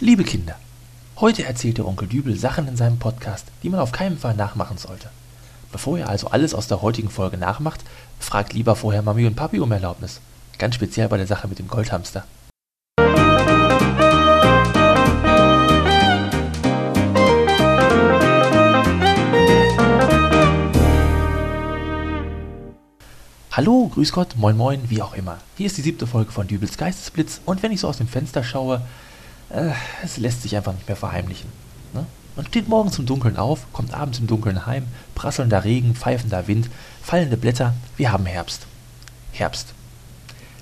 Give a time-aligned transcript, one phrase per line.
[0.00, 0.54] Liebe Kinder,
[1.16, 4.78] heute erzählt der Onkel Dübel Sachen in seinem Podcast, die man auf keinen Fall nachmachen
[4.78, 5.10] sollte.
[5.72, 7.80] Bevor ihr also alles aus der heutigen Folge nachmacht,
[8.20, 10.20] fragt lieber vorher Mami und Papi um Erlaubnis.
[10.56, 12.22] Ganz speziell bei der Sache mit dem Goldhamster.
[23.50, 25.38] Hallo, grüß Gott, moin moin, wie auch immer.
[25.56, 28.44] Hier ist die siebte Folge von Dübels Geistesblitz und wenn ich so aus dem Fenster
[28.44, 28.82] schaue,
[29.50, 29.70] äh,
[30.02, 31.50] es lässt sich einfach nicht mehr verheimlichen.
[31.94, 32.06] Ne?
[32.36, 36.70] Man steht morgens im Dunkeln auf, kommt abends im Dunkeln heim, prasselnder Regen, pfeifender Wind,
[37.02, 38.66] fallende Blätter, wir haben Herbst.
[39.32, 39.74] Herbst.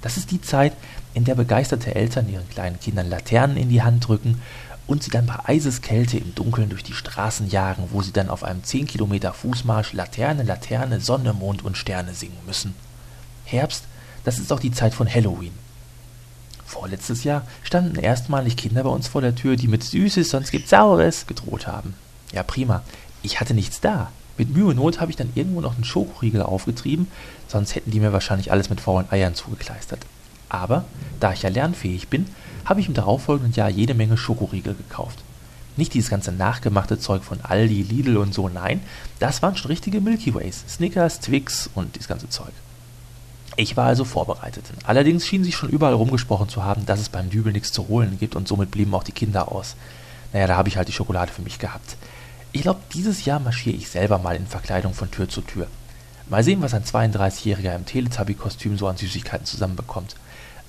[0.00, 0.72] Das ist die Zeit,
[1.14, 4.40] in der begeisterte Eltern ihren kleinen Kindern Laternen in die Hand drücken
[4.86, 8.44] und sie dann bei Eiseskälte im Dunkeln durch die Straßen jagen, wo sie dann auf
[8.44, 12.74] einem 10 Kilometer Fußmarsch Laterne, Laterne, Sonne, Mond und Sterne singen müssen.
[13.44, 13.84] Herbst,
[14.24, 15.52] das ist auch die Zeit von Halloween.
[16.68, 20.68] Vorletztes Jahr standen erstmalig Kinder bei uns vor der Tür, die mit Süßes, sonst gibt's
[20.68, 21.94] Saures gedroht haben.
[22.30, 22.82] Ja, prima.
[23.22, 24.12] Ich hatte nichts da.
[24.36, 27.08] Mit Mühe und Not habe ich dann irgendwo noch einen Schokoriegel aufgetrieben,
[27.48, 30.04] sonst hätten die mir wahrscheinlich alles mit faulen Eiern zugekleistert.
[30.50, 30.84] Aber,
[31.20, 32.26] da ich ja lernfähig bin,
[32.66, 35.20] habe ich im darauffolgenden Jahr jede Menge Schokoriegel gekauft.
[35.78, 38.82] Nicht dieses ganze nachgemachte Zeug von Aldi, Lidl und so, nein,
[39.20, 42.52] das waren schon richtige Milky Ways, Snickers, Twix und dieses ganze Zeug.
[43.60, 44.66] Ich war also vorbereitet.
[44.84, 48.16] Allerdings schien sich schon überall rumgesprochen zu haben, dass es beim Dübel nichts zu holen
[48.20, 49.74] gibt und somit blieben auch die Kinder aus.
[50.32, 51.96] Naja, da habe ich halt die Schokolade für mich gehabt.
[52.52, 55.66] Ich glaube, dieses Jahr marschiere ich selber mal in Verkleidung von Tür zu Tür.
[56.28, 60.14] Mal sehen, was ein 32-Jähriger im Teletubby-Kostüm so an Süßigkeiten zusammenbekommt.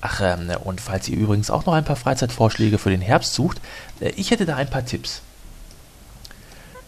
[0.01, 3.61] Ach, ähm, und falls ihr übrigens auch noch ein paar Freizeitvorschläge für den Herbst sucht,
[3.99, 5.21] äh, ich hätte da ein paar Tipps.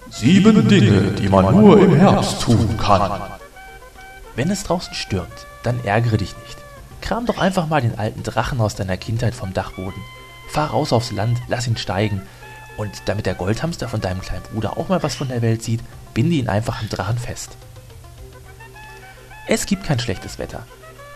[0.09, 3.21] Sieben Dinge, die man nur im Herbst tun kann.
[4.35, 6.57] Wenn es draußen stürmt, dann ärgere dich nicht.
[7.01, 10.01] Kram doch einfach mal den alten Drachen aus deiner Kindheit vom Dachboden.
[10.49, 12.21] Fahr raus aufs Land, lass ihn steigen.
[12.77, 15.81] Und damit der Goldhamster von deinem kleinen Bruder auch mal was von der Welt sieht,
[16.13, 17.57] binde ihn einfach am Drachen fest.
[19.47, 20.65] Es gibt kein schlechtes Wetter.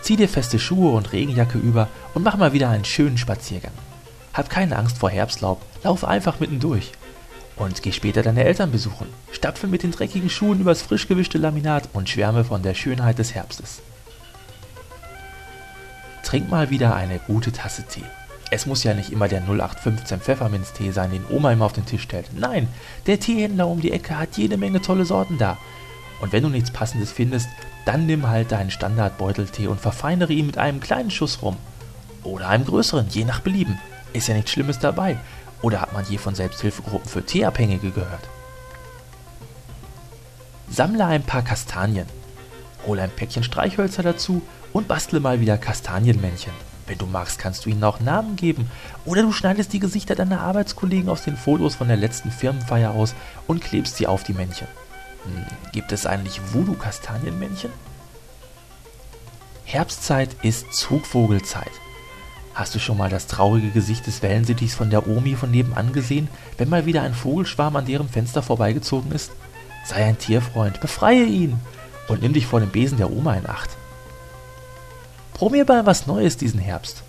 [0.02, 3.72] Zieh dir feste Schuhe und Regenjacke über und mach mal wieder einen schönen Spaziergang.
[4.34, 6.92] Hab keine Angst vor Herbstlaub, lauf einfach mittendurch.
[7.56, 9.08] Und geh später deine Eltern besuchen.
[9.32, 13.34] Stapfe mit den dreckigen Schuhen übers frisch gewischte Laminat und schwärme von der Schönheit des
[13.34, 13.82] Herbstes.
[16.26, 18.04] Trink mal wieder eine gute Tasse Tee.
[18.50, 22.02] Es muss ja nicht immer der 0815 Pfefferminztee sein, den Oma immer auf den Tisch
[22.02, 22.32] stellt.
[22.34, 22.68] Nein,
[23.06, 25.58] der Teehändler um die Ecke hat jede Menge tolle Sorten da.
[26.22, 27.48] Und wenn du nichts Passendes findest,
[27.86, 31.58] dann nimm halt deinen Standardbeuteltee und verfeinere ihn mit einem kleinen Schuss rum.
[32.24, 33.80] Oder einem größeren, je nach Belieben.
[34.14, 35.18] Ist ja nichts Schlimmes dabei.
[35.62, 38.28] Oder hat man je von Selbsthilfegruppen für Teeabhängige gehört?
[40.72, 42.08] Sammle ein paar Kastanien.
[42.88, 44.42] Hol ein Päckchen Streichhölzer dazu
[44.76, 46.52] und bastle mal wieder Kastanienmännchen.
[46.86, 48.70] Wenn du magst, kannst du ihnen auch Namen geben.
[49.06, 53.16] Oder du schneidest die Gesichter deiner Arbeitskollegen aus den Fotos von der letzten Firmenfeier aus
[53.48, 54.68] und klebst sie auf die Männchen.
[55.24, 57.72] Hm, gibt es eigentlich Voodoo-Kastanienmännchen?
[59.64, 61.72] Herbstzeit ist Zugvogelzeit.
[62.54, 66.28] Hast du schon mal das traurige Gesicht des Wellensittichs von der Omi von nebenan gesehen,
[66.58, 69.32] wenn mal wieder ein Vogelschwarm an deren Fenster vorbeigezogen ist?
[69.86, 71.62] Sei ein Tierfreund, befreie ihn
[72.10, 73.70] und nimm dich vor dem Besen der Oma in Acht.
[75.36, 77.04] Probier mal was Neues diesen Herbst.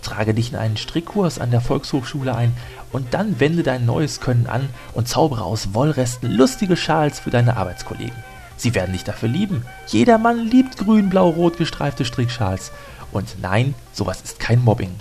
[0.00, 2.56] Trage dich in einen Strickkurs an der Volkshochschule ein
[2.92, 7.56] und dann wende dein neues Können an und zaubere aus Wollresten lustige Schals für deine
[7.56, 8.14] Arbeitskollegen.
[8.56, 9.66] Sie werden dich dafür lieben.
[9.88, 12.70] Jeder Mann liebt grün, blau, rot gestreifte Strickschals.
[13.10, 14.94] Und nein, sowas ist kein Mobbing.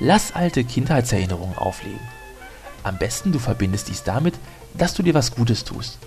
[0.00, 2.00] Lass alte Kindheitserinnerungen auflegen.
[2.82, 4.34] Am besten du verbindest dies damit,
[4.74, 5.98] dass du dir was Gutes tust.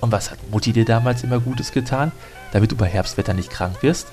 [0.00, 2.12] Und was hat Mutti dir damals immer Gutes getan,
[2.52, 4.08] damit du bei Herbstwetter nicht krank wirst?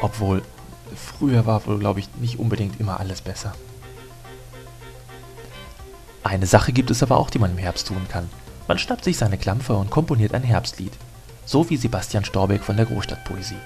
[0.00, 0.42] Obwohl,
[0.94, 3.54] früher war wohl, glaube ich, nicht unbedingt immer alles besser.
[6.24, 8.28] Eine Sache gibt es aber auch, die man im Herbst tun kann.
[8.68, 10.92] Man schnappt sich seine Klampfe und komponiert ein Herbstlied.
[11.44, 13.56] So wie Sebastian Storbeck von der Großstadtpoesie.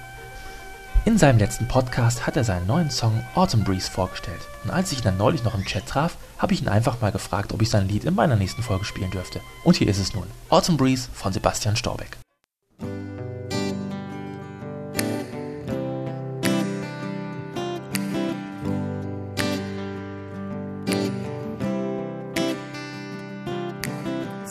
[1.05, 4.41] In seinem letzten Podcast hat er seinen neuen Song Autumn Breeze vorgestellt.
[4.63, 7.11] Und als ich ihn dann neulich noch im Chat traf, habe ich ihn einfach mal
[7.11, 9.41] gefragt, ob ich sein Lied in meiner nächsten Folge spielen dürfte.
[9.63, 10.27] Und hier ist es nun.
[10.49, 12.17] Autumn Breeze von Sebastian Storbeck.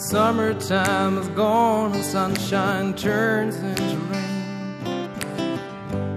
[0.09, 5.19] Summertime is gone and sunshine turns into rain,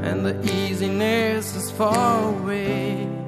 [0.04, 3.19] and the easiness is far away.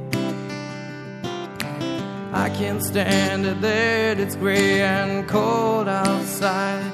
[2.35, 6.91] I can't stand it that it's gray and cold outside,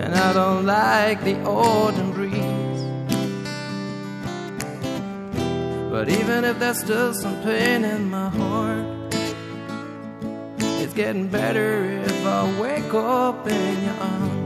[0.00, 2.82] and I don't like the autumn breeze.
[5.92, 9.14] But even if there's still some pain in my heart,
[10.82, 14.45] it's getting better if I wake up in your arms.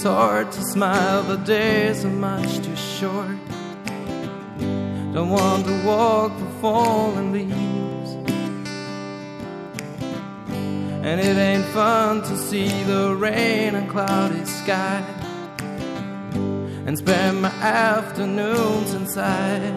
[0.00, 3.36] It's hard to smile, the days are much too short.
[5.12, 8.12] Don't want to walk the fallen leaves.
[11.04, 15.04] And it ain't fun to see the rain and cloudy sky
[16.86, 19.74] and spend my afternoons inside.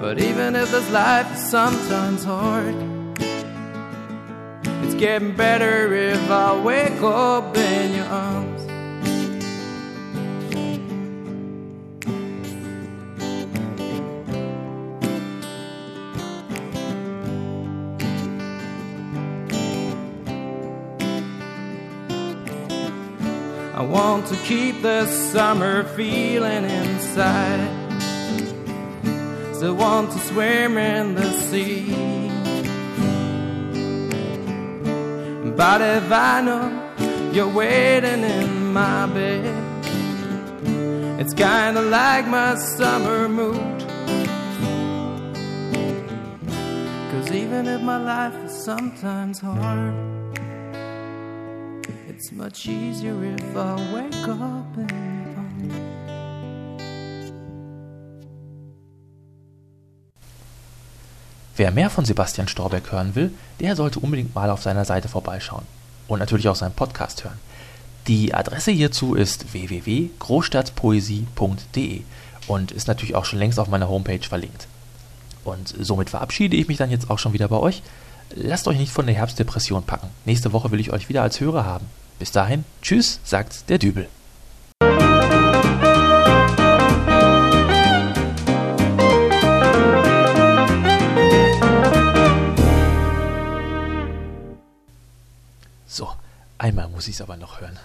[0.00, 2.99] But even if this life is sometimes hard,
[5.00, 8.60] getting better if I wake up in your arms.
[23.74, 27.70] I want to keep this summer feeling inside.
[29.54, 32.29] Still want to swim in the sea.
[35.60, 36.72] But if I know
[37.34, 39.44] you're waiting in my bed,
[41.20, 43.78] it's kinda like my summer mood.
[47.10, 49.92] Cause even if my life is sometimes hard,
[52.08, 55.99] it's much easier if I wake up in your arms.
[61.60, 65.66] Wer mehr von Sebastian Storbeck hören will, der sollte unbedingt mal auf seiner Seite vorbeischauen.
[66.08, 67.38] Und natürlich auch seinen Podcast hören.
[68.06, 72.00] Die Adresse hierzu ist www.großstadtpoesie.de
[72.46, 74.68] und ist natürlich auch schon längst auf meiner Homepage verlinkt.
[75.44, 77.82] Und somit verabschiede ich mich dann jetzt auch schon wieder bei euch.
[78.34, 80.08] Lasst euch nicht von der Herbstdepression packen.
[80.24, 81.84] Nächste Woche will ich euch wieder als Hörer haben.
[82.18, 84.08] Bis dahin, tschüss, sagt der Dübel.
[96.70, 97.78] Einmal muss ich es aber noch hören.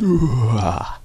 [0.00, 1.00] Uah.